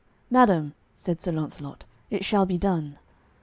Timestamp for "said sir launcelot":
0.95-1.85